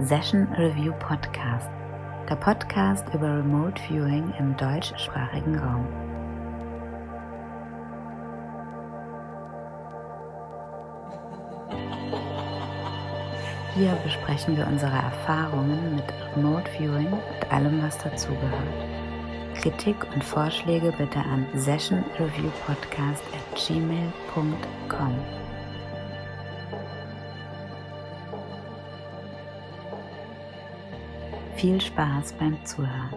[0.00, 1.68] Session Review Podcast,
[2.28, 5.86] der Podcast über Remote Viewing im deutschsprachigen Raum.
[13.74, 16.04] Hier besprechen wir unsere Erfahrungen mit
[16.34, 18.52] Remote Viewing und allem, was dazugehört.
[19.60, 25.14] Kritik und Vorschläge bitte an sessionreviewpodcast at gmail.com.
[31.62, 33.14] Viel Spaß beim Zuhören.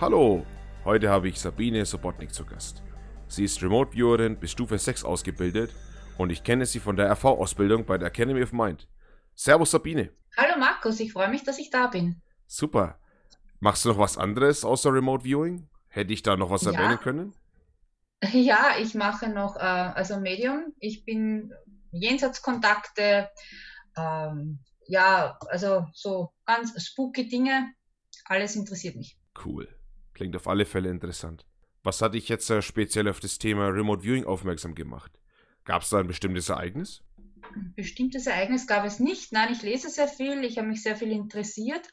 [0.00, 0.46] Hallo,
[0.84, 2.84] heute habe ich Sabine Sobotnik zu Gast.
[3.26, 5.74] Sie ist Remote Viewerin bis Stufe 6 ausgebildet
[6.18, 8.86] und ich kenne sie von der RV-Ausbildung bei der Academy of Mind.
[9.34, 10.10] Servus Sabine.
[10.36, 12.20] Hallo Markus, ich freue mich, dass ich da bin.
[12.46, 12.98] Super.
[13.60, 15.68] Machst du noch was anderes außer Remote Viewing?
[15.88, 16.72] Hätte ich da noch was Ja.
[16.72, 17.32] erwähnen können?
[18.32, 20.72] Ja, ich mache noch, äh, also Medium.
[20.80, 21.52] Ich bin
[21.92, 23.28] Jenseitskontakte,
[23.94, 27.72] ähm, ja, also so ganz spooky Dinge.
[28.24, 29.18] Alles interessiert mich.
[29.44, 29.68] Cool.
[30.14, 31.44] Klingt auf alle Fälle interessant.
[31.82, 35.12] Was hat dich jetzt äh, speziell auf das Thema Remote Viewing aufmerksam gemacht?
[35.64, 37.02] Gab es da ein bestimmtes Ereignis?
[37.74, 39.32] Bestimmtes Ereignis gab es nicht.
[39.32, 41.88] Nein, ich lese sehr viel, ich habe mich sehr viel interessiert.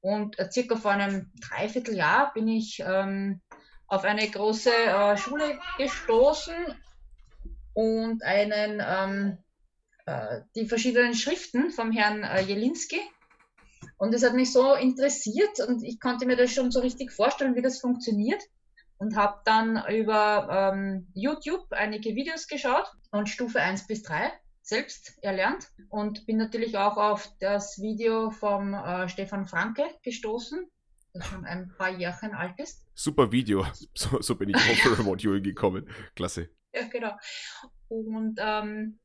[0.00, 3.40] Und äh, circa vor einem Dreivierteljahr bin ich ähm,
[3.86, 6.54] auf eine große äh, Schule gestoßen
[7.74, 9.38] und einen, ähm,
[10.06, 13.00] äh, die verschiedenen Schriften vom Herrn äh, Jelinski.
[13.98, 17.54] Und es hat mich so interessiert und ich konnte mir das schon so richtig vorstellen,
[17.54, 18.42] wie das funktioniert.
[18.96, 24.30] Und habe dann über ähm, YouTube einige Videos geschaut und Stufe 1 bis 3
[24.70, 30.66] selbst erlernt und bin natürlich auch auf das Video vom äh, Stefan Franke gestoßen,
[31.12, 32.86] das schon ein paar Jährchen alt ist.
[32.94, 33.66] Super Video.
[33.94, 35.90] So, so bin ich für Remote Viewing gekommen.
[36.14, 36.48] Klasse.
[36.72, 37.16] Ja, genau.
[37.88, 39.00] Und ähm,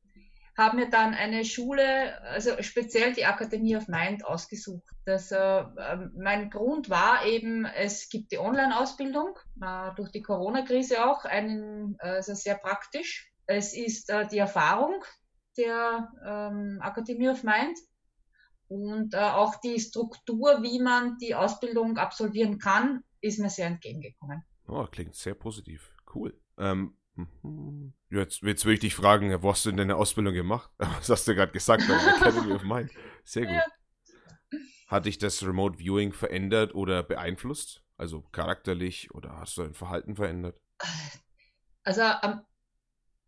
[0.56, 4.84] habe mir dann eine Schule, also speziell die Akademie of Mind ausgesucht.
[5.04, 11.04] Das, äh, ähm, mein Grund war eben, es gibt die Online-Ausbildung, äh, durch die Corona-Krise
[11.04, 13.32] auch, einen, äh, also sehr praktisch.
[13.46, 15.04] Es ist äh, die Erfahrung
[15.56, 17.78] der ähm, Akademie of Mind
[18.68, 24.42] und äh, auch die Struktur, wie man die Ausbildung absolvieren kann, ist mir sehr entgegengekommen.
[24.68, 25.94] Oh, klingt sehr positiv.
[26.14, 26.38] Cool.
[26.58, 27.92] Ähm, mhm.
[28.10, 30.70] jetzt, jetzt will ich dich fragen, wo hast du denn deine Ausbildung gemacht?
[30.78, 31.84] Was hast du gerade gesagt?
[31.88, 32.90] Der Academy of Mind.
[33.24, 34.60] Sehr gut.
[34.88, 37.82] Hat dich das Remote Viewing verändert oder beeinflusst?
[37.96, 40.60] Also charakterlich oder hast du dein Verhalten verändert?
[41.82, 42.40] Also ähm,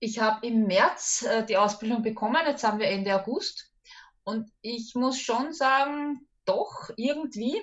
[0.01, 3.73] ich habe im März äh, die Ausbildung bekommen, jetzt haben wir Ende August.
[4.25, 7.61] Und ich muss schon sagen, doch, irgendwie,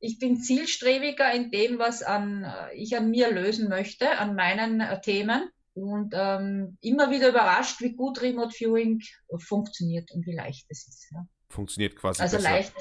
[0.00, 4.80] ich bin zielstrebiger in dem, was an, äh, ich an mir lösen möchte, an meinen
[4.80, 5.50] äh, Themen.
[5.74, 9.02] Und ähm, immer wieder überrascht, wie gut Remote Viewing
[9.38, 11.10] funktioniert und wie leicht es ist.
[11.10, 11.26] Ja.
[11.48, 12.50] Funktioniert quasi Also besser.
[12.50, 12.74] leicht,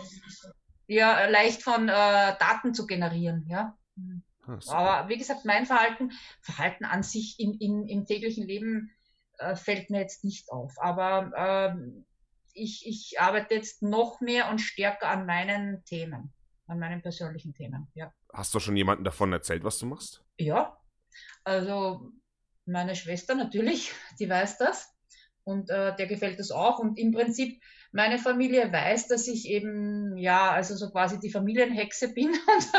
[0.85, 1.91] ja, leicht von äh,
[2.37, 3.75] Daten zu generieren, ja.
[4.45, 4.77] Ah, super.
[4.77, 6.11] Aber wie gesagt, mein Verhalten,
[6.41, 8.91] Verhalten an sich im, im, im täglichen Leben
[9.37, 10.73] äh, fällt mir jetzt nicht auf.
[10.77, 12.05] Aber ähm,
[12.53, 16.33] ich, ich arbeite jetzt noch mehr und stärker an meinen Themen,
[16.67, 17.87] an meinen persönlichen Themen.
[17.95, 20.23] Ja, Hast du schon jemandem davon erzählt, was du machst?
[20.37, 20.77] ja.
[21.43, 22.11] also
[22.65, 24.89] meine Schwester natürlich, die weiß das.
[25.45, 26.79] Und äh, der gefällt das auch.
[26.79, 27.61] Und im Prinzip,
[27.91, 32.29] meine Familie weiß, dass ich eben, ja, also so quasi die Familienhexe bin.
[32.47, 32.71] Und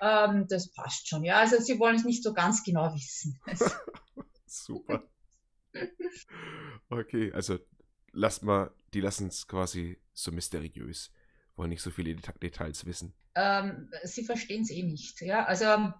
[0.00, 1.38] ähm, das passt schon, ja.
[1.38, 3.38] Also sie wollen es nicht so ganz genau wissen.
[3.46, 3.66] Also,
[4.46, 5.02] Super.
[6.88, 7.58] Okay, also
[8.12, 11.12] lasst mal, die lassen es quasi so mysteriös.
[11.56, 13.12] Wollen nicht so viele Deta Details wissen.
[13.34, 15.20] ähm, sie verstehen es eh nicht.
[15.20, 15.44] Ja?
[15.44, 15.92] Also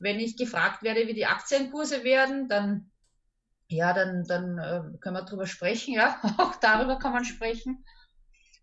[0.00, 2.90] wenn ich gefragt werde, wie die Aktienkurse werden, dann
[3.68, 6.20] ja, dann, dann äh, können wir drüber sprechen, ja.
[6.38, 7.84] Auch darüber kann man sprechen.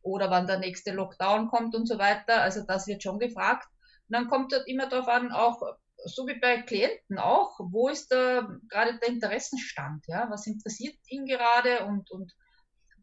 [0.04, 2.42] Oder wann der nächste Lockdown kommt und so weiter.
[2.42, 3.68] Also das wird schon gefragt.
[4.12, 5.62] Und dann kommt halt immer darauf an, auch
[6.04, 10.30] so wie bei Klienten auch, wo ist da gerade der Interessenstand, ja?
[10.30, 12.36] Was interessiert ihn gerade und, und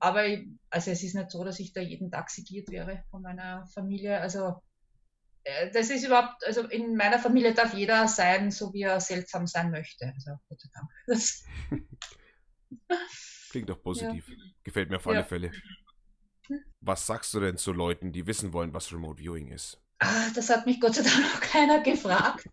[0.00, 0.26] aber
[0.69, 4.20] also es ist nicht so, dass ich da jeden Tag sigiert wäre von meiner Familie.
[4.20, 4.60] Also
[5.44, 9.46] äh, das ist überhaupt, also in meiner Familie darf jeder sein, so wie er seltsam
[9.46, 10.12] sein möchte.
[10.14, 10.90] Also Gott sei Dank.
[11.06, 11.44] Das,
[13.50, 14.31] Klingt doch positiv.
[14.62, 15.25] Gefällt mir auf alle Ja.
[15.25, 15.52] Fälle.
[16.81, 19.81] Was sagst du denn zu Leuten, die wissen wollen, was Remote Viewing ist?
[20.00, 22.46] Ah, das hat mich Gott sei Dank noch keiner gefragt.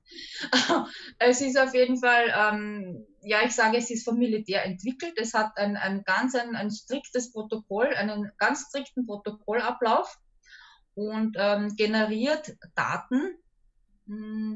[1.19, 5.13] es ist auf jeden Fall, ähm, ja, ich sage, es ist vom Militär entwickelt.
[5.17, 10.17] Es hat ein, ein ganz ein, ein striktes Protokoll, einen ganz strikten Protokollablauf
[10.95, 13.37] und ähm, generiert Daten,
[14.07, 14.55] mh,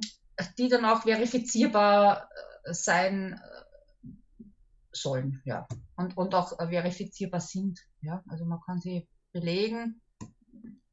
[0.58, 2.28] die dann auch verifizierbar
[2.64, 4.50] äh, sein äh,
[4.92, 8.24] sollen, ja, und, und auch verifizierbar sind, ja.
[8.28, 10.02] Also man kann sie belegen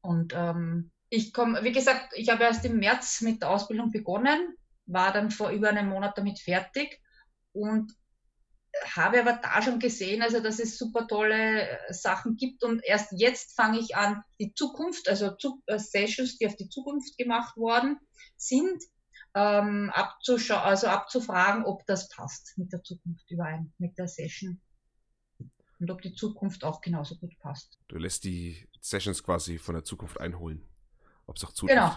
[0.01, 4.55] und ähm, ich komme, wie gesagt, ich habe erst im März mit der Ausbildung begonnen,
[4.85, 7.01] war dann vor über einem Monat damit fertig
[7.53, 7.93] und
[8.95, 13.11] habe aber da schon gesehen, also dass es super tolle äh, Sachen gibt und erst
[13.13, 17.97] jetzt fange ich an, die Zukunft, also äh, Sessions, die auf die Zukunft gemacht worden
[18.35, 18.83] sind,
[19.33, 24.61] ähm, abzuschauen, also abzufragen, ob das passt mit der Zukunft überein, mit der Session.
[25.79, 27.77] Und ob die Zukunft auch genauso gut passt.
[27.87, 30.67] Du lässt die Sessions quasi von der Zukunft einholen.
[31.27, 31.77] Ob es auch zutrifft.
[31.77, 31.95] Genau.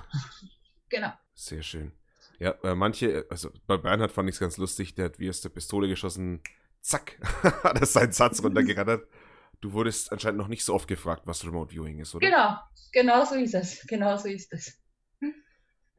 [0.88, 1.12] genau.
[1.34, 1.92] Sehr schön.
[2.38, 5.40] Ja, äh, manche, also bei Bernhard fand ich es ganz lustig, der hat wie aus
[5.40, 6.42] der Pistole geschossen,
[6.80, 7.18] zack,
[7.64, 9.06] hat er seinen Satz runtergerattert.
[9.60, 12.26] Du wurdest anscheinend noch nicht so oft gefragt, was Remote Viewing ist, oder?
[12.26, 12.56] Genau,
[12.92, 13.86] genau so ist es.
[13.86, 14.78] Genau so ist es.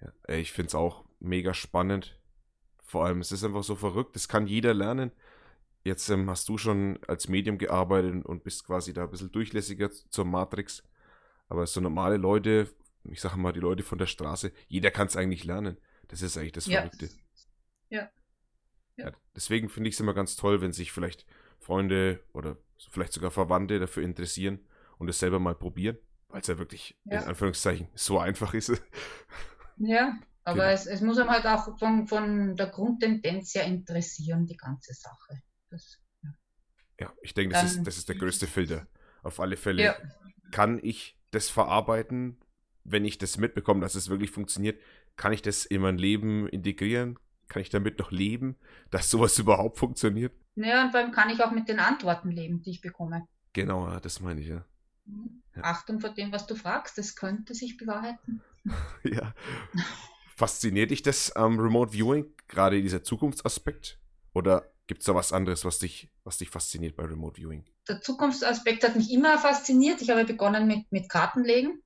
[0.02, 2.20] Ja, ich finde es auch mega spannend.
[2.84, 5.12] Vor allem, es ist einfach so verrückt, das kann jeder lernen.
[5.84, 9.92] Jetzt ähm, hast du schon als Medium gearbeitet und bist quasi da ein bisschen durchlässiger
[9.92, 10.84] zur Matrix.
[11.50, 12.68] Aber so normale Leute
[13.04, 15.78] ich sage mal, die Leute von der Straße, jeder kann es eigentlich lernen.
[16.08, 17.10] Das ist eigentlich das Verrückte.
[17.90, 18.10] Ja.
[18.98, 19.06] ja.
[19.06, 21.26] ja deswegen finde ich es immer ganz toll, wenn sich vielleicht
[21.60, 22.58] Freunde oder
[22.90, 24.60] vielleicht sogar Verwandte dafür interessieren
[24.98, 27.22] und es selber mal probieren, weil es ja wirklich ja.
[27.22, 28.82] in Anführungszeichen so einfach ist.
[29.78, 30.74] Ja, aber genau.
[30.74, 35.42] es, es, muss einem halt auch von, von der Grundtendenz her interessieren, die ganze Sache.
[35.70, 36.34] Das, ja.
[37.00, 37.14] ja.
[37.22, 38.88] ich denke, das, ist, das ist der größte Filter.
[39.24, 39.96] Auf alle Fälle
[40.52, 42.41] kann ich das verarbeiten,
[42.84, 44.80] wenn ich das mitbekomme, dass es wirklich funktioniert,
[45.16, 47.18] kann ich das in mein Leben integrieren?
[47.48, 48.56] Kann ich damit noch leben,
[48.90, 50.34] dass sowas überhaupt funktioniert?
[50.56, 53.28] Ja, und vor allem kann ich auch mit den Antworten leben, die ich bekomme.
[53.54, 54.66] Genau, das meine ich, ja.
[55.06, 55.42] Mhm.
[55.56, 55.64] ja.
[55.64, 58.42] Achtung vor dem, was du fragst, das könnte sich bewahrheiten.
[59.04, 59.34] ja.
[60.36, 64.00] Fasziniert dich das am Remote Viewing, gerade dieser Zukunftsaspekt?
[64.34, 67.66] Oder gibt es da was anderes, was dich, was dich fasziniert bei Remote Viewing?
[67.88, 70.02] Der Zukunftsaspekt hat mich immer fasziniert.
[70.02, 71.82] Ich habe begonnen mit, mit Kartenlegen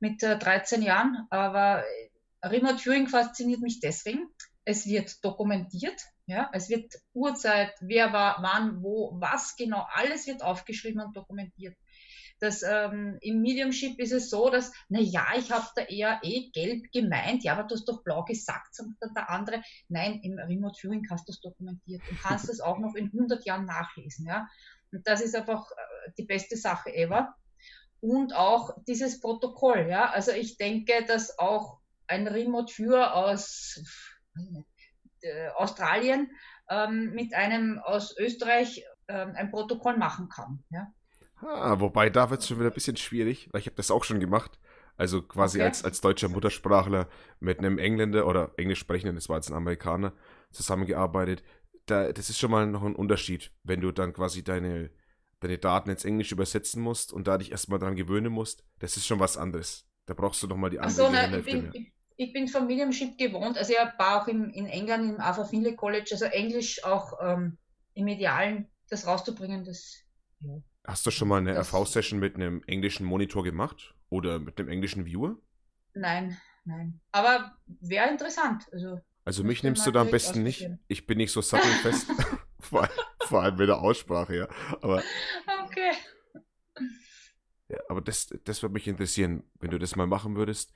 [0.00, 1.26] mit 13 Jahren.
[1.30, 1.84] Aber
[2.42, 4.28] Remote Viewing fasziniert mich deswegen.
[4.64, 10.42] Es wird dokumentiert, ja, es wird Uhrzeit, wer war, wann, wo, was genau, alles wird
[10.42, 11.74] aufgeschrieben und dokumentiert.
[12.40, 16.50] Das, ähm, Im Mediumship ist es so, dass, na ja, ich habe da eher eh
[16.50, 19.62] gelb gemeint, ja, aber du hast doch blau gesagt, sagt dann der andere.
[19.88, 23.44] Nein, im Remote Viewing hast du es dokumentiert und kannst es auch noch in 100
[23.44, 24.46] Jahren nachlesen, ja.
[24.92, 27.34] Und das ist einfach äh, die beste Sache ever
[28.00, 29.88] und auch dieses Protokoll.
[29.88, 30.10] Ja?
[30.10, 33.82] Also ich denke, dass auch ein Remote Viewer aus
[35.20, 36.30] äh, Australien
[36.68, 40.64] ähm, mit einem aus Österreich ähm, ein Protokoll machen kann.
[40.70, 40.92] Ja?
[41.40, 44.04] Ah, wobei da wird es schon wieder ein bisschen schwierig, weil ich habe das auch
[44.04, 44.58] schon gemacht.
[44.96, 45.68] Also quasi okay.
[45.68, 47.08] als, als deutscher Muttersprachler
[47.38, 50.12] mit einem Engländer oder Englisch sprechenden, das war jetzt ein Amerikaner,
[50.50, 51.44] zusammengearbeitet.
[51.86, 54.90] Da, das ist schon mal noch ein Unterschied, wenn du dann quasi deine
[55.40, 59.06] deine Daten ins Englische übersetzen musst und da dich erstmal dran gewöhnen musst, das ist
[59.06, 59.86] schon was anderes.
[60.06, 63.18] Da brauchst du nochmal die andere so, ne, ich, bin, ich, ich, bin vom Mediumship
[63.18, 67.12] gewohnt, also ich war auch im, in England im Arthur Finlay College, also Englisch auch
[67.22, 67.58] ähm,
[67.94, 70.04] im Idealen, das rauszubringen, das
[70.40, 70.62] ja.
[70.86, 73.94] Hast du schon mal eine RV-Session mit einem englischen Monitor gemacht?
[74.08, 75.36] Oder mit einem englischen Viewer?
[75.92, 76.98] Nein, nein.
[77.12, 78.64] Aber wäre interessant.
[78.72, 80.70] Also, also mich nimmst du da am besten nicht.
[80.86, 82.08] Ich bin nicht so sattelfest.
[83.28, 84.48] vor, allem mit der Aussprache, ja.
[84.80, 85.02] Aber,
[85.64, 85.92] okay.
[87.68, 90.72] Ja, aber das, das würde mich interessieren, wenn du das mal machen würdest,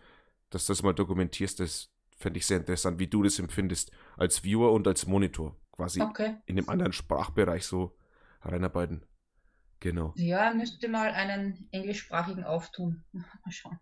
[0.51, 4.45] dass du das mal dokumentierst, das fände ich sehr interessant, wie du das empfindest, als
[4.45, 6.37] Viewer und als Monitor, quasi okay.
[6.47, 7.97] in dem anderen Sprachbereich so
[8.43, 9.05] reinarbeiten.
[9.81, 10.13] Genau.
[10.17, 13.03] Ja, müsste mal einen englischsprachigen auftun.
[13.13, 13.81] Mal schauen.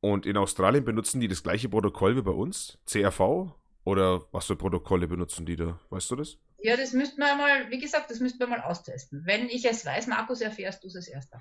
[0.00, 2.78] Und in Australien benutzen die das gleiche Protokoll wie bei uns?
[2.86, 3.56] CRV?
[3.82, 5.80] Oder was für Protokolle benutzen die da?
[5.90, 6.38] Weißt du das?
[6.66, 9.24] Ja, das müssten wir mal, wie gesagt, das müssten wir mal austesten.
[9.24, 11.40] Wenn ich es weiß, Markus, erfährst du es als erster.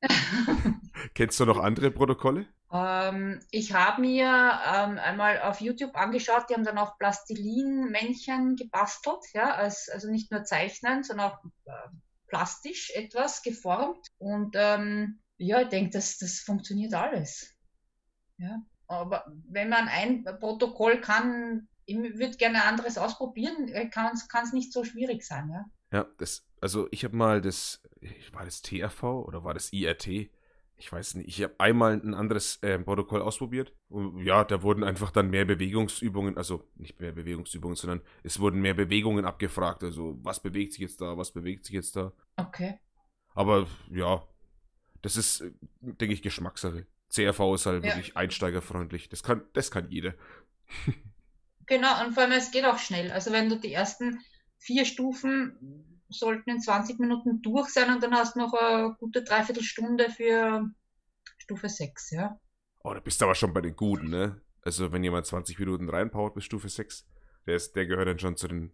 [1.14, 2.46] Kennst du noch andere Protokolle?
[2.72, 9.20] Ähm, ich habe mir ähm, einmal auf YouTube angeschaut, die haben dann auch Plastilin-Männchen gebastelt,
[9.34, 11.72] ja, als, also nicht nur zeichnen, sondern auch äh,
[12.26, 14.08] plastisch etwas geformt.
[14.16, 17.54] Und ähm, ja, ich denke, das, das funktioniert alles.
[18.38, 18.62] Ja.
[18.86, 24.72] Aber wenn man ein Protokoll kann, ich würde gerne anderes ausprobieren, äh, kann es nicht
[24.72, 25.64] so schwierig sein, ja.
[25.92, 27.80] Ja, das, also ich habe mal das,
[28.32, 30.30] war das TRV oder war das IRT?
[30.78, 33.72] ich weiß nicht, ich habe einmal ein anderes äh, Protokoll ausprobiert.
[33.88, 38.60] Und ja, da wurden einfach dann mehr Bewegungsübungen, also nicht mehr Bewegungsübungen, sondern es wurden
[38.60, 39.82] mehr Bewegungen abgefragt.
[39.82, 42.12] Also was bewegt sich jetzt da, was bewegt sich jetzt da.
[42.36, 42.78] Okay.
[43.34, 44.22] Aber ja,
[45.00, 45.44] das ist,
[45.80, 46.86] denke ich, Geschmackssache.
[47.08, 47.94] CRV ist halt ja.
[47.94, 49.08] wirklich einsteigerfreundlich.
[49.08, 50.14] Das kann, das kann jeder.
[51.66, 53.10] genau, und vor allem es geht auch schnell.
[53.10, 54.20] Also wenn du die ersten
[54.58, 59.22] vier Stufen sollten in 20 Minuten durch sein und dann hast du noch eine gute
[59.22, 60.70] Dreiviertelstunde für
[61.38, 62.40] Stufe 6, ja.
[62.82, 64.40] Oh, da bist du aber schon bei den Guten, ne?
[64.62, 67.06] Also wenn jemand 20 Minuten reinpowert bis Stufe 6,
[67.46, 68.72] der, ist, der gehört dann schon zu den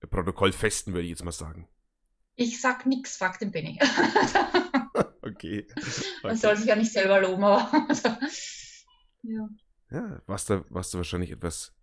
[0.00, 1.68] Protokollfesten, würde ich jetzt mal sagen.
[2.34, 3.80] Ich sag nix, frag den Benny.
[5.22, 5.66] okay.
[6.22, 7.86] Man soll sich ja nicht selber loben, aber.
[9.22, 9.48] ja.
[9.90, 11.74] Ja, warst du, warst du wahrscheinlich etwas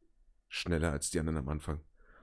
[0.48, 1.82] schneller als die anderen am Anfang.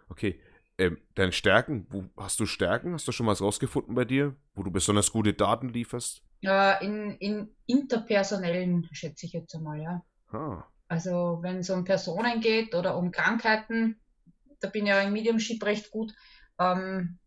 [0.08, 0.40] Okay,
[0.78, 2.94] ähm, deine Stärken, wo hast du Stärken?
[2.94, 6.22] Hast du schon was rausgefunden bei dir, wo du besonders gute Daten lieferst?
[6.40, 10.04] Ja, in, in interpersonellen, schätze ich jetzt einmal, ja.
[10.32, 10.64] Ah.
[10.88, 14.00] Also wenn es um Personen geht oder um Krankheiten,
[14.60, 16.12] da bin ich ja im Mediumship recht gut.
[16.58, 17.18] Ähm,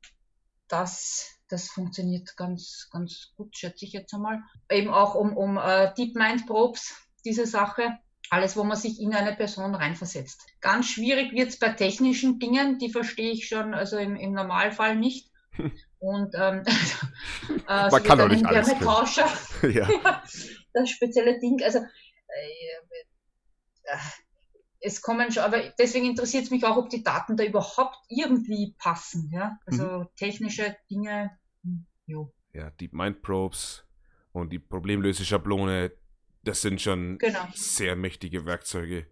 [0.67, 4.41] das, das funktioniert ganz, ganz gut, schätze ich jetzt einmal.
[4.69, 7.97] Eben auch um, um uh, Deep Mind Probes, diese Sache
[8.29, 10.45] alles, wo man sich in eine Person reinversetzt.
[10.61, 14.95] Ganz schwierig wird es bei technischen Dingen, die verstehe ich schon, also im, im Normalfall
[14.95, 15.29] nicht.
[15.99, 16.63] Und ähm,
[17.67, 18.69] äh, man kann doch nicht alles
[19.73, 20.21] ja.
[20.73, 21.83] das spezielle Ding, also äh,
[23.83, 23.97] äh,
[24.81, 28.75] es kommen schon, aber deswegen interessiert es mich auch, ob die Daten da überhaupt irgendwie
[28.77, 30.07] passen, ja, also mhm.
[30.15, 31.31] technische Dinge,
[31.63, 32.31] hm, jo.
[32.53, 33.83] Ja, Deep Mind Probes
[34.31, 35.91] und die Problemlöseschablone,
[36.45, 37.47] das sind schon genau.
[37.53, 39.07] sehr mächtige Werkzeuge.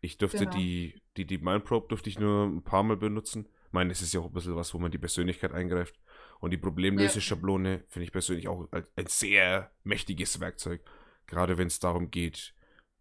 [0.00, 0.52] Ich durfte genau.
[0.52, 3.46] die, die, die Mindprobe durfte ich nur ein paar Mal benutzen.
[3.66, 5.98] Ich meine, es ist ja auch ein bisschen was, wo man die Persönlichkeit eingreift.
[6.40, 7.82] Und die Problemlöseschablone ja.
[7.88, 10.80] finde ich persönlich auch ein sehr mächtiges Werkzeug.
[11.26, 12.54] Gerade wenn es darum geht,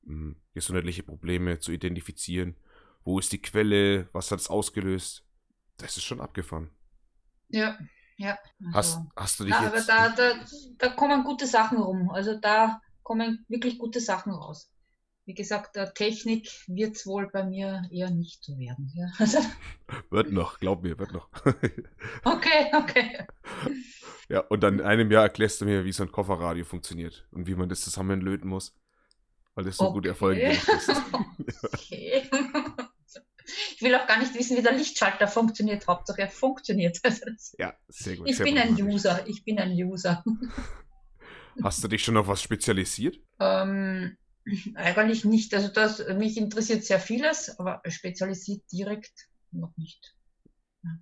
[0.06, 2.56] hm, gesundheitliche Probleme zu identifizieren.
[3.04, 4.10] Wo ist die Quelle?
[4.12, 5.26] Was hat es ausgelöst?
[5.78, 6.70] Das ist schon abgefahren.
[7.48, 7.78] Ja,
[8.18, 8.38] ja.
[8.74, 9.90] Also, hast, hast du dich na, jetzt...
[9.90, 10.46] Aber da, da,
[10.78, 12.10] da kommen gute Sachen rum.
[12.12, 14.72] Also da kommen wirklich gute Sachen raus.
[15.26, 18.92] Wie gesagt, der Technik wird es wohl bei mir eher nicht so werden.
[18.94, 19.08] Ja.
[19.18, 19.40] Also,
[20.12, 21.28] wird noch, glaub mir, wird noch.
[22.24, 23.26] okay, okay.
[24.28, 27.48] Ja, und dann in einem Jahr erklärst du mir, wie so ein Kofferradio funktioniert und
[27.48, 28.78] wie man das zusammenlöten muss,
[29.56, 29.94] weil das so okay.
[29.94, 30.68] gute Erfolge gemacht
[31.48, 31.74] ist.
[31.74, 32.30] okay.
[33.76, 35.88] Ich will auch gar nicht wissen, wie der Lichtschalter funktioniert.
[35.88, 37.00] Hauptsache er funktioniert.
[37.58, 38.30] ja, sehr gut.
[38.30, 39.28] Ich sehr bin ein User.
[39.28, 40.24] Ich bin ein User.
[41.64, 43.20] Hast du dich schon auf was spezialisiert?
[43.40, 44.18] Ähm,
[44.76, 45.54] eigentlich nicht.
[45.54, 50.16] Also das, mich interessiert sehr vieles, aber spezialisiert direkt noch nicht.
[50.84, 51.00] Ja,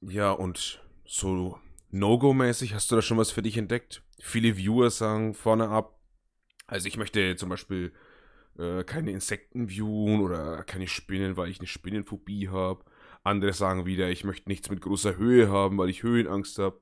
[0.00, 1.58] ja und so
[1.90, 4.02] No-Go-mäßig hast du da schon was für dich entdeckt?
[4.20, 5.98] Viele Viewer sagen vorne ab,
[6.66, 7.92] also ich möchte zum Beispiel
[8.58, 12.84] äh, keine Insekten viewen oder keine Spinnen, weil ich eine Spinnenphobie habe.
[13.22, 16.80] Andere sagen wieder, ich möchte nichts mit großer Höhe haben, weil ich Höhenangst habe.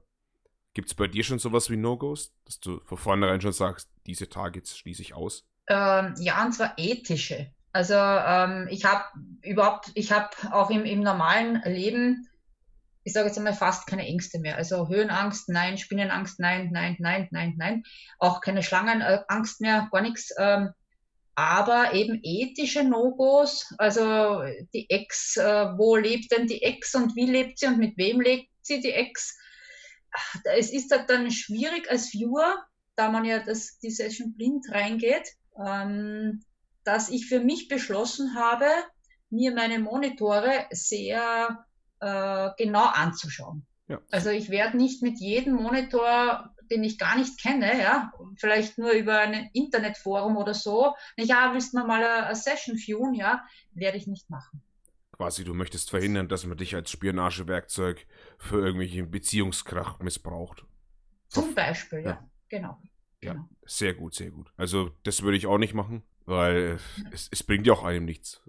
[0.75, 4.29] Gibt es bei dir schon sowas wie No-Gos, dass du von vornherein schon sagst, diese
[4.29, 5.45] Targets schließe ich aus?
[5.69, 7.53] Ähm, ja, und zwar ethische.
[7.73, 9.05] Also ähm, ich habe
[9.43, 12.29] überhaupt, ich habe auch im, im normalen Leben,
[13.05, 14.57] ich sage jetzt einmal fast keine Ängste mehr.
[14.57, 17.83] Also Höhenangst, nein, Spinnenangst, nein, nein, nein, nein, nein.
[18.19, 20.33] Auch keine Schlangenangst mehr, gar nichts.
[20.39, 20.71] Ähm,
[21.35, 24.43] aber eben ethische No-Gos, also
[24.75, 28.21] die Ex, äh, wo lebt denn die Ex und wie lebt sie und mit wem
[28.21, 29.39] lebt sie die Ex?
[30.45, 32.65] Es ist halt dann schwierig als Viewer,
[32.97, 35.29] da man ja das, die Session blind reingeht,
[35.65, 36.45] ähm,
[36.85, 38.67] dass ich für mich beschlossen habe,
[39.31, 41.65] mir meine Monitore sehr
[42.01, 43.67] äh, genau anzuschauen.
[43.89, 44.01] Ja.
[44.11, 48.93] Also ich werde nicht mit jedem Monitor, den ich gar nicht kenne, ja, vielleicht nur
[48.93, 53.99] über ein Internetforum oder so, ja, willst du mal eine, eine Session viewen, ja, werde
[53.99, 54.63] ich nicht machen
[55.13, 58.07] quasi, du möchtest verhindern, dass man dich als Spionagewerkzeug
[58.39, 60.65] für irgendwelchen Beziehungskrach missbraucht.
[61.29, 62.31] Zum Beispiel, ja, ja.
[62.49, 62.79] genau.
[63.23, 63.49] Ja, genau.
[63.65, 64.53] sehr gut, sehr gut.
[64.57, 66.79] Also das würde ich auch nicht machen, weil
[67.13, 68.43] es, es bringt ja auch einem nichts.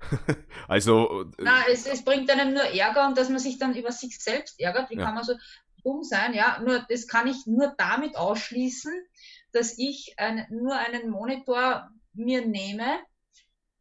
[0.68, 1.22] also.
[1.22, 4.18] Äh, Na, es, es bringt einem nur Ärger und dass man sich dann über sich
[4.18, 4.90] selbst ärgert.
[4.90, 5.04] Wie ja.
[5.04, 5.34] kann man so
[5.82, 6.34] dumm sein?
[6.34, 8.92] Ja, nur das kann ich nur damit ausschließen,
[9.52, 13.00] dass ich ein, nur einen Monitor mir nehme,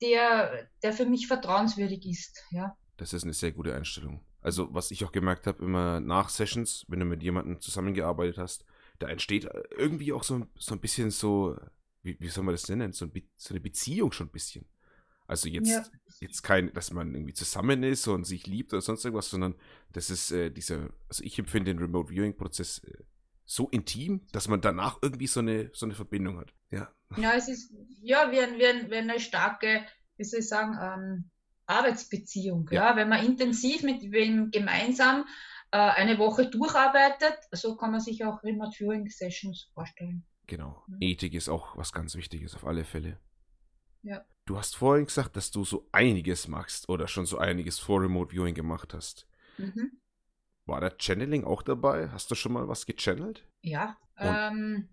[0.02, 2.44] der, der für mich vertrauenswürdig ist.
[2.52, 2.78] Ja.
[2.98, 4.22] Das ist eine sehr gute Einstellung.
[4.42, 8.66] Also, was ich auch gemerkt habe, immer nach Sessions, wenn du mit jemandem zusammengearbeitet hast,
[9.00, 11.58] da entsteht irgendwie auch so, so ein bisschen so,
[12.04, 14.66] wie, wie soll man das nennen, so, ein, so eine Beziehung schon ein bisschen.
[15.28, 15.86] Also jetzt, ja.
[16.22, 19.56] jetzt kein, dass man irgendwie zusammen ist und sich liebt oder sonst irgendwas, sondern
[19.92, 23.04] das ist äh, dieser, also ich empfinde den Remote Viewing Prozess äh,
[23.46, 26.54] so intim, dass man danach irgendwie so eine, so eine Verbindung hat.
[26.72, 26.94] Ja.
[27.18, 29.86] Ja, es ist ja wie, ein, wie, ein, wie eine starke,
[30.18, 31.32] wie soll ich sagen, ähm,
[31.66, 32.70] Arbeitsbeziehung.
[32.72, 32.92] Ja.
[32.92, 32.96] ja.
[32.96, 35.26] wenn man intensiv mit wem gemeinsam
[35.72, 40.26] äh, eine Woche durcharbeitet, so kann man sich auch Remote Viewing Sessions vorstellen.
[40.48, 40.84] Genau.
[40.88, 40.98] Mhm.
[41.00, 43.20] Ethik ist auch was ganz Wichtiges auf alle Fälle.
[44.02, 44.26] Ja.
[44.46, 48.32] Du hast vorhin gesagt, dass du so einiges machst oder schon so einiges vor Remote
[48.34, 49.28] Viewing gemacht hast.
[49.58, 50.00] Mhm.
[50.66, 52.10] War da Channeling auch dabei?
[52.10, 53.48] Hast du schon mal was gechannelt?
[53.62, 53.98] Ja.
[54.18, 54.90] Ähm,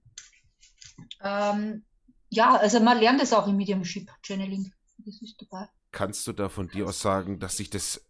[1.22, 1.84] ähm,
[2.28, 4.72] ja, also man lernt es auch im Mediumship Channeling.
[4.98, 5.68] Das ist dabei.
[5.92, 8.04] Kannst du da von dir aus sagen, dass sich das,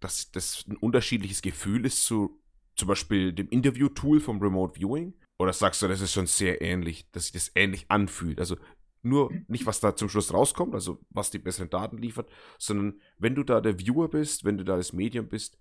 [0.00, 2.40] dass das ein unterschiedliches Gefühl ist zu
[2.76, 5.14] zum Beispiel dem Interview-Tool vom Remote Viewing?
[5.38, 8.40] Oder sagst du, das ist schon sehr ähnlich, dass sich das ähnlich anfühlt?
[8.40, 8.56] Also
[9.02, 12.28] nur nicht, was da zum Schluss rauskommt, also was die besseren Daten liefert,
[12.58, 15.58] sondern wenn du da der Viewer bist, wenn du da das Medium bist,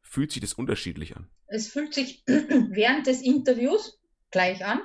[0.00, 1.28] fühlt sich das unterschiedlich an?
[1.46, 4.80] Es fühlt sich während des Interviews gleich an.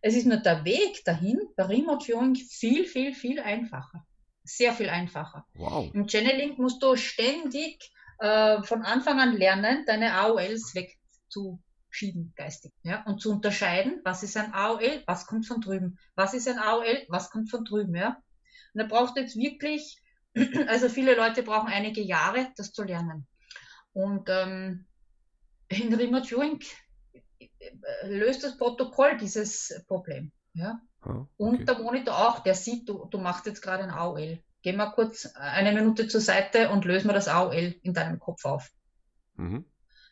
[0.00, 4.06] Es ist nur der Weg dahin bei Remote Viewing viel, viel, viel einfacher.
[4.44, 5.46] Sehr viel einfacher.
[5.54, 5.90] Wow.
[5.92, 12.72] Im Channeling musst du ständig äh, von Anfang an lernen, deine AOLs wegzuschieben, geistig.
[12.82, 13.04] Ja?
[13.04, 15.98] Und zu unterscheiden, was ist ein AOL, was kommt von drüben.
[16.14, 17.94] Was ist ein AOL, was kommt von drüben.
[17.94, 18.22] Ja?
[18.72, 20.00] Und da braucht jetzt wirklich,
[20.68, 23.26] also viele Leute brauchen einige Jahre, das zu lernen.
[23.92, 24.86] Und ähm,
[25.68, 26.60] in Remote Viewing
[28.04, 30.32] löst das Protokoll dieses Problem.
[30.54, 30.80] Ja?
[31.04, 31.28] Oh, okay.
[31.36, 34.38] Und der Monitor auch, der sieht, du, du machst jetzt gerade ein AOL.
[34.62, 38.44] Geh mal kurz eine Minute zur Seite und löse mal das AOL in deinem Kopf
[38.44, 38.70] auf.
[39.36, 39.64] Mhm.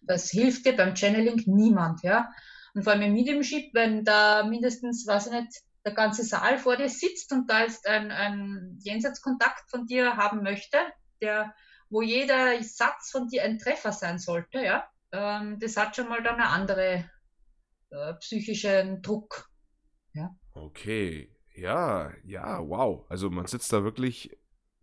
[0.03, 2.31] Das hilft dir beim Channeling niemand, ja.
[2.75, 6.77] Und vor allem im Mediumship, wenn da mindestens, weiß ich nicht, der ganze Saal vor
[6.77, 10.79] dir sitzt und da ist ein, ein Jenseitskontakt von dir haben möchte,
[11.21, 11.55] der,
[11.89, 16.23] wo jeder Satz von dir ein Treffer sein sollte, ja, ähm, das hat schon mal
[16.23, 17.09] dann eine andere
[17.91, 19.51] äh, psychischen Druck.
[20.13, 20.35] Ja.
[20.53, 23.05] Okay, ja, ja, wow.
[23.09, 24.37] Also man sitzt da wirklich,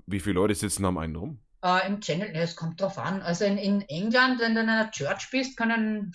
[0.06, 1.40] wie viele Leute sitzen am einen rum?
[1.64, 3.22] Äh, Im Channel, es kommt drauf an.
[3.22, 6.14] Also in, in, England, wenn du in einer Church bist, können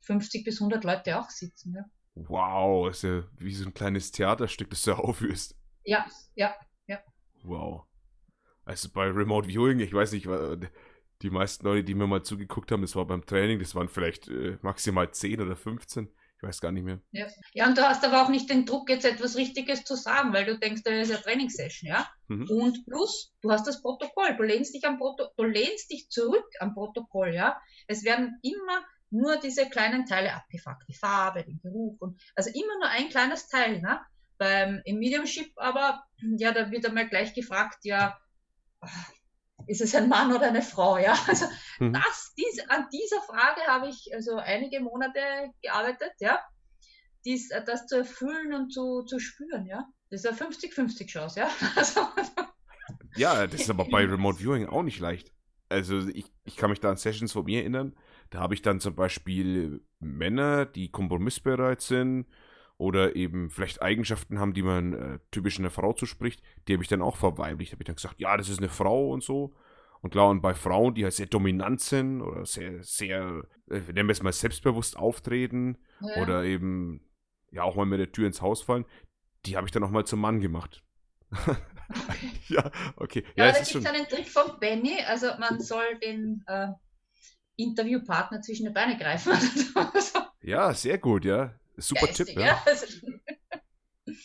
[0.00, 1.74] 50 bis 100 Leute auch sitzen.
[1.74, 1.84] Ja.
[2.14, 5.56] Wow, ist ja wie so ein kleines Theaterstück, das du aufführst.
[5.84, 6.54] Ja, ja,
[6.86, 6.98] ja.
[7.42, 7.84] Wow.
[8.64, 10.26] Also bei Remote Viewing, ich weiß nicht,
[11.22, 14.28] die meisten Leute, die mir mal zugeguckt haben, das war beim Training, das waren vielleicht
[14.28, 16.08] äh, maximal 10 oder 15.
[16.40, 17.00] Ich weiß gar nicht mehr.
[17.10, 17.26] Ja.
[17.52, 20.46] ja, und du hast aber auch nicht den Druck, jetzt etwas Richtiges zu sagen, weil
[20.46, 22.08] du denkst, das ist eine Trainingssession, ja?
[22.28, 22.48] Mhm.
[22.48, 26.46] Und plus, du hast das Protokoll, du lehnst dich am Proto du lehnst dich zurück
[26.58, 27.60] am Protokoll, ja?
[27.88, 32.78] Es werden immer nur diese kleinen Teile abgefragt, die Farbe, den Geruch und also immer
[32.78, 34.00] nur ein kleines Teil, ne?
[34.38, 36.04] Beim im Mediumship aber,
[36.38, 38.18] ja, da wird einmal gleich gefragt, ja,
[39.66, 40.98] ist es ein Mann oder eine Frau?
[40.98, 41.46] Ja, also
[41.78, 41.92] mhm.
[41.92, 45.20] das, dies, an dieser Frage habe ich also einige Monate
[45.62, 46.40] gearbeitet, ja,
[47.24, 49.86] dies, äh, das zu erfüllen und zu, zu spüren, ja.
[50.10, 51.50] Das ist eine 50-50 Chance, ja.
[51.76, 52.00] Also,
[53.16, 55.32] ja, das ist aber bei Remote Viewing auch nicht leicht.
[55.68, 57.94] Also ich, ich kann mich da an Sessions von mir erinnern,
[58.30, 62.26] da habe ich dann zum Beispiel Männer, die kompromissbereit sind,
[62.80, 66.88] oder eben vielleicht Eigenschaften haben, die man äh, typisch einer Frau zuspricht, die habe ich
[66.88, 67.70] dann auch verweiblicht.
[67.70, 69.54] Da habe ich dann gesagt, ja, das ist eine Frau und so.
[70.00, 74.08] Und klar, und bei Frauen, die halt sehr dominant sind oder sehr, sehr, äh, nennen
[74.08, 76.22] wir es mal selbstbewusst auftreten ja.
[76.22, 77.06] oder eben
[77.50, 78.86] ja auch mal mit der Tür ins Haus fallen,
[79.44, 80.82] die habe ich dann auch mal zum Mann gemacht.
[81.30, 81.56] Okay.
[82.48, 83.24] ja, okay.
[83.36, 86.68] Ja, ja da gibt es einen Trick von Benny, also man soll den äh,
[87.56, 89.34] Interviewpartner zwischen die Beine greifen.
[90.40, 91.59] ja, sehr gut, ja.
[91.80, 92.62] Super Geistig, Tipp, ja.
[92.66, 92.86] Also,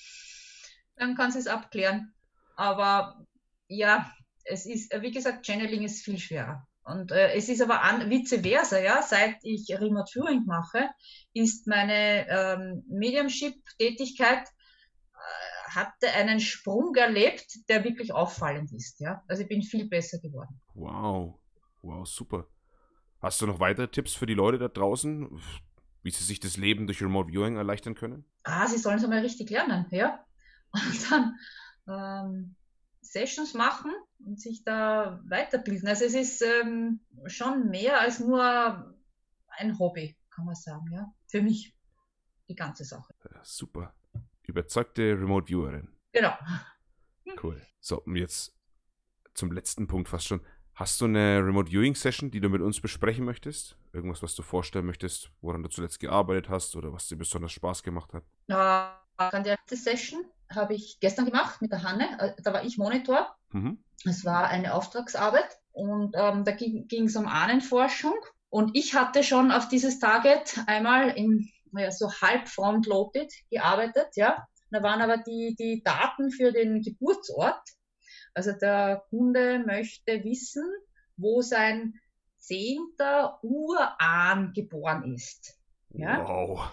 [0.95, 2.13] dann kannst du es abklären.
[2.55, 3.25] Aber
[3.67, 4.11] ja,
[4.45, 6.67] es ist, wie gesagt, Channeling ist viel schwerer.
[6.83, 10.89] Und äh, es ist aber an, vice versa, ja, seit ich Remote Viewing mache,
[11.33, 19.23] ist meine ähm, Mediumship-Tätigkeit äh, hatte einen Sprung erlebt, der wirklich auffallend ist, ja.
[19.27, 20.61] Also ich bin viel besser geworden.
[20.75, 21.39] Wow,
[21.81, 22.47] wow, super.
[23.19, 25.41] Hast du noch weitere Tipps für die Leute da draußen?
[26.05, 28.25] Wie sie sich das Leben durch Remote Viewing erleichtern können?
[28.43, 30.23] Ah, sie sollen es einmal richtig lernen, ja.
[30.71, 31.35] Und dann
[31.87, 32.55] ähm,
[33.01, 35.87] Sessions machen und sich da weiterbilden.
[35.87, 38.95] Also es ist ähm, schon mehr als nur
[39.47, 41.11] ein Hobby, kann man sagen, ja.
[41.25, 41.75] Für mich
[42.49, 43.11] die ganze Sache.
[43.23, 43.95] Ja, super.
[44.43, 45.89] Überzeugte Remote Viewerin.
[46.11, 46.37] Genau.
[47.41, 47.65] Cool.
[47.79, 48.55] So, und jetzt
[49.33, 50.41] zum letzten Punkt fast schon.
[50.75, 53.77] Hast du eine Remote Viewing Session, die du mit uns besprechen möchtest?
[53.93, 57.81] Irgendwas, was du vorstellen möchtest, woran du zuletzt gearbeitet hast oder was dir besonders Spaß
[57.81, 58.23] gemacht hat?
[58.47, 62.19] Ja, die erste Session habe ich gestern gemacht mit der Hanne.
[62.19, 63.33] Äh, da war ich Monitor.
[63.51, 63.83] Mhm.
[64.03, 68.15] Es war eine Auftragsarbeit und ähm, da ging es um Ahnenforschung.
[68.49, 74.45] Und ich hatte schon auf dieses Target einmal in naja, so halb frontloaded gearbeitet, ja.
[74.71, 77.61] Da waren aber die, die Daten für den Geburtsort.
[78.35, 80.69] Also der Kunde möchte wissen,
[81.17, 81.99] wo sein
[82.37, 85.57] zehnter Urahn geboren ist.
[85.89, 86.27] Ja?
[86.27, 86.69] Wow.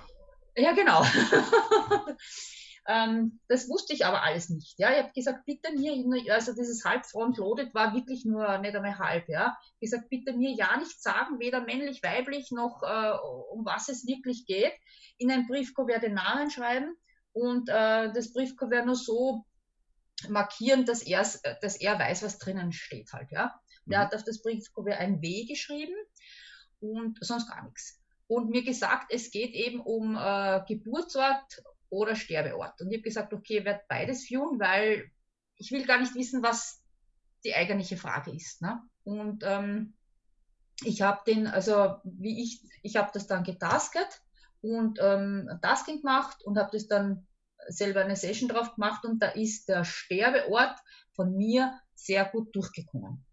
[0.56, 1.02] Ja, genau.
[2.88, 4.78] ähm, das wusste ich aber alles nicht.
[4.78, 8.98] Ja, ich habe gesagt, bitte mir, also dieses halb frontloaded war wirklich nur nicht einmal
[8.98, 9.28] halb.
[9.28, 13.12] Ja, ich gesagt, bitte mir ja nicht sagen, weder männlich, weiblich noch äh,
[13.52, 14.74] um was es wirklich geht.
[15.16, 16.96] In ein Briefkuvert den Namen schreiben
[17.32, 19.46] und äh, das Briefkuvert nur so
[20.28, 21.24] markieren, dass er,
[21.60, 23.30] dass er weiß, was drinnen steht halt.
[23.30, 24.02] Ja, der mhm.
[24.02, 25.94] hat auf das Briefkuvert ein W geschrieben
[26.80, 32.80] und sonst gar nichts und mir gesagt, es geht eben um äh, Geburtsort oder Sterbeort.
[32.80, 35.10] Und ich habe gesagt, okay, ich werde beides führen, weil
[35.56, 36.82] ich will gar nicht wissen, was
[37.44, 38.62] die eigentliche Frage ist.
[38.62, 38.80] Ne?
[39.04, 39.94] Und ähm,
[40.82, 44.22] ich habe den, also wie ich, ich habe das dann getasket
[44.62, 47.26] und ähm, Tasking gemacht und habe das dann
[47.68, 50.78] selber eine Session drauf gemacht und da ist der Sterbeort
[51.12, 53.24] von mir sehr gut durchgekommen.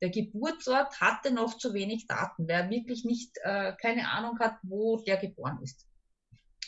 [0.00, 4.98] Der Geburtsort hatte noch zu wenig Daten, wer wirklich nicht äh, keine Ahnung hat, wo
[4.98, 5.86] der geboren ist.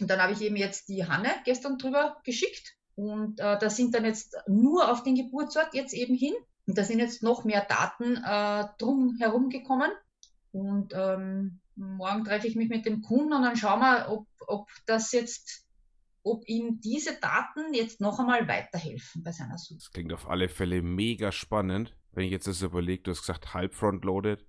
[0.01, 3.95] Und dann habe ich eben jetzt die Hanne gestern drüber geschickt und äh, da sind
[3.95, 6.35] dann jetzt nur auf den Geburtsort jetzt eben hin.
[6.67, 9.91] Und da sind jetzt noch mehr Daten äh, drum herum gekommen.
[10.53, 14.69] Und ähm, morgen treffe ich mich mit dem Kunden und dann schauen wir, ob, ob
[14.87, 15.65] das jetzt,
[16.23, 19.79] ob ihm diese Daten jetzt noch einmal weiterhelfen bei seiner Suche.
[19.79, 23.55] Das klingt auf alle Fälle mega spannend wenn ich jetzt das überlege, du hast gesagt,
[23.55, 24.45] halb frontloaded.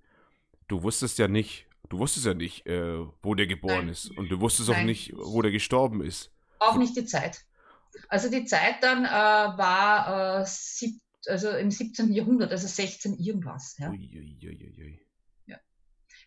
[0.68, 3.90] Du wusstest ja nicht, du wusstest ja nicht, äh, wo der geboren Nein.
[3.90, 4.10] ist.
[4.18, 4.80] Und du wusstest Nein.
[4.80, 6.32] auch nicht, wo der gestorben ist.
[6.60, 7.46] Auch nicht die Zeit.
[8.08, 12.14] Also die Zeit dann äh, war äh, sieb, also im 17.
[12.14, 13.78] Jahrhundert, also 16 irgendwas.
[13.78, 13.90] Ja.
[13.90, 14.38] Ui,
[15.46, 15.58] ja.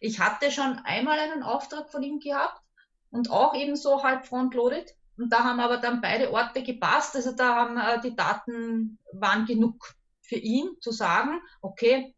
[0.00, 2.62] Ich hatte schon einmal einen Auftrag von ihm gehabt
[3.10, 4.94] und auch eben so halb frontloaded.
[5.16, 7.14] Und da haben aber dann beide Orte gepasst.
[7.14, 12.14] Also da haben äh, die Daten waren genug für ihn zu sagen, okay,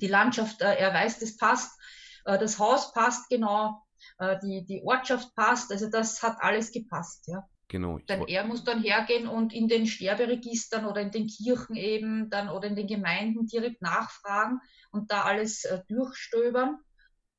[0.00, 1.78] die Landschaft, äh, er weiß, das passt,
[2.24, 3.82] äh, das Haus passt genau,
[4.18, 7.46] äh, die, die Ortschaft passt, also das hat alles gepasst, ja.
[7.68, 7.98] Genau.
[7.98, 12.50] Denn er muss dann hergehen und in den Sterberegistern oder in den Kirchen eben dann
[12.50, 16.78] oder in den Gemeinden direkt nachfragen und da alles äh, durchstöbern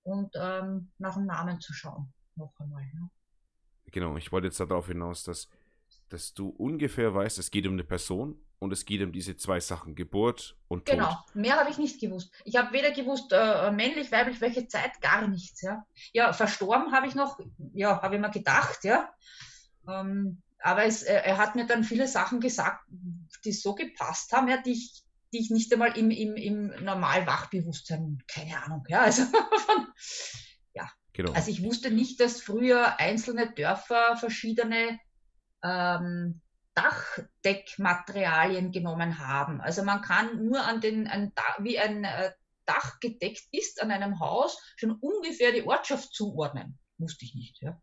[0.02, 2.12] und ähm, nach dem Namen zu schauen.
[2.36, 2.84] Noch einmal.
[2.84, 3.08] Ja.
[3.96, 5.48] Genau, ich wollte jetzt darauf hinaus, dass,
[6.10, 9.62] dass du ungefähr weißt, es geht um eine Person und es geht um diese zwei
[9.62, 10.98] Sachen, Geburt und Tod.
[10.98, 12.30] Genau, mehr habe ich nicht gewusst.
[12.44, 15.62] Ich habe weder gewusst, äh, männlich, weiblich, welche Zeit, gar nichts.
[15.62, 17.40] Ja, ja verstorben habe ich noch,
[17.72, 19.14] ja, habe ich mir gedacht, ja.
[19.88, 22.84] Ähm, aber es, äh, er hat mir dann viele Sachen gesagt,
[23.46, 27.26] die so gepasst haben, ja, die ich, die ich nicht einmal im, im, im normal
[27.28, 29.24] Wachbewusstsein, keine Ahnung, ja, also.
[31.16, 31.32] Genau.
[31.32, 35.00] Also ich wusste nicht, dass früher einzelne Dörfer verschiedene
[35.64, 36.42] ähm,
[36.74, 39.62] Dachdeckmaterialien genommen haben.
[39.62, 42.34] Also man kann nur an den, ein, wie ein äh,
[42.66, 46.78] Dach gedeckt ist an einem Haus, schon ungefähr die Ortschaft zuordnen.
[46.98, 47.82] Musste ich nicht, ja.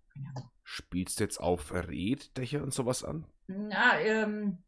[0.62, 3.27] Spielst du jetzt auf Reddächer und sowas an?
[3.47, 4.62] Na, ähm,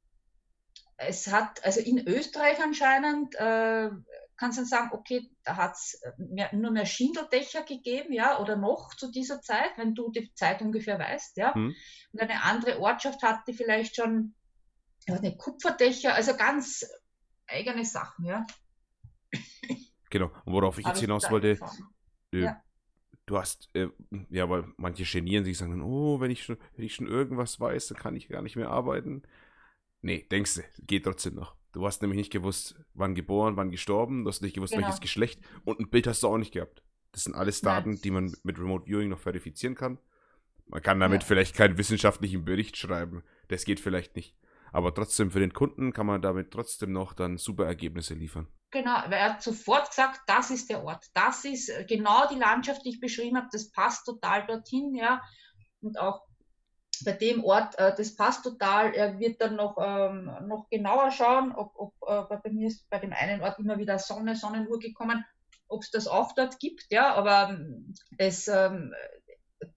[0.97, 3.91] es hat, also in Österreich anscheinend äh,
[4.37, 8.95] kannst du sagen, okay, da hat es äh, nur mehr Schindeldächer gegeben, ja, oder noch
[8.95, 11.55] zu dieser Zeit, wenn du die Zeit ungefähr weißt, ja.
[11.55, 11.75] Hm.
[12.13, 14.35] Und eine andere Ortschaft hatte vielleicht schon
[15.07, 16.87] eine Kupferdächer, also ganz
[17.47, 18.47] eigene Sachen, ja.
[20.11, 21.59] Genau, und worauf ich jetzt hinaus wollte,
[22.33, 22.63] äh, ja.
[23.27, 23.89] du hast, äh,
[24.31, 27.89] ja, weil manche genieren sich, sagen, oh, wenn ich, schon, wenn ich schon irgendwas weiß,
[27.89, 29.23] dann kann ich gar nicht mehr arbeiten.
[30.03, 31.57] Nee, denkst du, geht trotzdem noch.
[31.75, 34.87] Du hast nämlich nicht gewusst, wann geboren, wann gestorben, du hast nicht gewusst, genau.
[34.87, 36.83] welches Geschlecht und ein Bild hast du auch nicht gehabt.
[37.11, 38.01] Das sind alles Daten, Nein.
[38.03, 39.99] die man mit Remote Viewing noch verifizieren kann.
[40.67, 41.27] Man kann damit ja.
[41.27, 43.25] vielleicht keinen wissenschaftlichen Bericht schreiben.
[43.49, 44.37] Das geht vielleicht nicht.
[44.73, 48.47] Aber trotzdem für den Kunden kann man damit trotzdem noch dann super Ergebnisse liefern.
[48.71, 51.07] Genau, weil er hat sofort gesagt, das ist der Ort.
[51.13, 53.49] Das ist genau die Landschaft, die ich beschrieben habe.
[53.51, 55.23] Das passt total dorthin, ja.
[55.81, 56.23] Und auch
[57.03, 58.95] bei dem Ort, äh, das passt total.
[58.95, 62.99] Er wird dann noch, ähm, noch genauer schauen, ob, ob äh, bei mir ist bei
[62.99, 65.25] dem einen Ort immer wieder Sonne, Sonnenuhr gekommen,
[65.69, 68.95] ob es das auch dort gibt, ja, aber ähm, es ähm,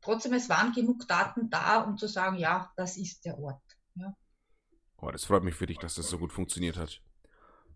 [0.02, 3.62] trotzdem, es waren genug Daten da, um zu sagen, ja, das ist der Ort.
[3.96, 4.14] Ja.
[4.98, 7.02] Oh, das freut mich für dich, dass das so gut funktioniert hat.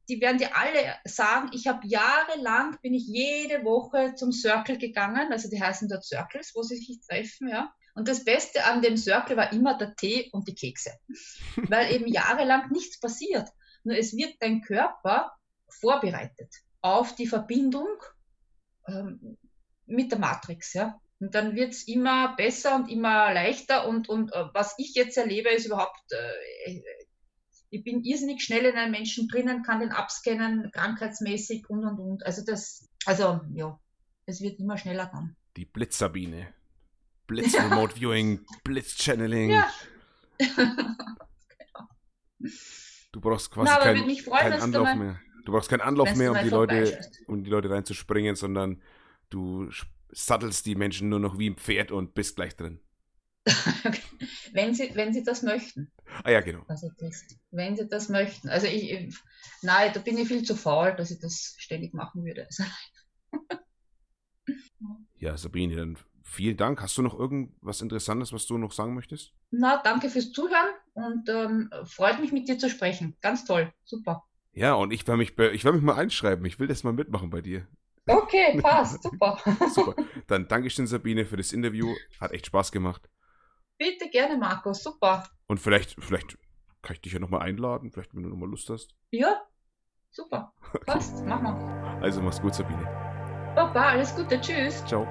[0.07, 5.33] die werden dir alle sagen, ich habe jahrelang, bin ich jede Woche zum Circle gegangen,
[5.33, 7.73] also die heißen dort Circles, wo sie sich treffen, ja.
[7.93, 10.91] Und das Beste an dem Circle war immer der Tee und die Kekse,
[11.69, 13.49] weil eben jahrelang nichts passiert.
[13.83, 15.33] Nur es wird dein Körper
[15.67, 17.89] vorbereitet auf die Verbindung
[18.87, 19.37] ähm,
[19.87, 21.01] mit der Matrix, ja.
[21.19, 23.87] Und dann wird es immer besser und immer leichter.
[23.87, 26.81] Und, und äh, was ich jetzt erlebe, ist überhaupt, äh,
[27.69, 32.25] ich bin irrsinnig schnell in einem Menschen drinnen, kann den abscannen, krankheitsmäßig und und und.
[32.25, 33.79] Also das, also ja,
[34.25, 35.35] es wird immer schneller dann.
[35.55, 36.53] Die Blitzsabine.
[37.27, 39.51] Blitz Remote Viewing, Blitz Channeling.
[39.51, 39.69] Ja.
[43.11, 45.19] Du brauchst quasi Na, keinen kein Anlauf mehr.
[45.45, 48.81] Du brauchst keinen Anlauf mehr, um die Leute, um die Leute reinzuspringen, sondern
[49.29, 49.69] du
[50.15, 52.79] sattelst die Menschen nur noch wie ein Pferd und bist gleich drin.
[54.53, 55.91] wenn, sie, wenn sie das möchten.
[56.23, 56.63] Ah ja, genau.
[56.67, 58.49] Also das, wenn sie das möchten.
[58.49, 59.13] Also ich,
[59.61, 62.47] nein, da bin ich viel zu faul, dass ich das ständig machen würde.
[65.19, 66.81] ja, Sabine, dann vielen Dank.
[66.81, 69.33] Hast du noch irgendwas Interessantes, was du noch sagen möchtest?
[69.51, 73.15] Na, danke fürs Zuhören und ähm, freut mich mit dir zu sprechen.
[73.21, 74.23] Ganz toll, super.
[74.53, 76.45] Ja, und ich werde mich, ich werd mich mal einschreiben.
[76.45, 77.67] Ich will das mal mitmachen bei dir.
[78.07, 79.37] Okay, passt, super.
[79.73, 79.95] super.
[80.27, 81.93] Dann danke schön, Sabine, für das Interview.
[82.19, 83.09] Hat echt Spaß gemacht.
[83.77, 85.27] Bitte gerne, Markus, super.
[85.47, 86.37] Und vielleicht, vielleicht
[86.81, 88.95] kann ich dich ja nochmal einladen, vielleicht wenn du nochmal Lust hast.
[89.11, 89.41] Ja,
[90.11, 90.53] super.
[90.85, 91.99] Passt, mach mal.
[92.01, 92.83] Also mach's gut, Sabine.
[93.55, 94.85] Papa, alles Gute, tschüss.
[94.85, 95.07] Ciao.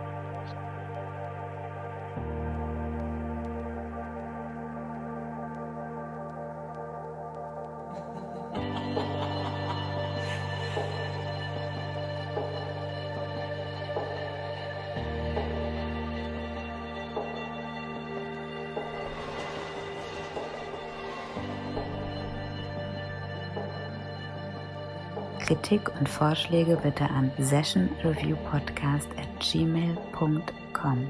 [25.45, 31.07] Kritik und Vorschläge bitte an sessionreviewpodcast at gmail.com.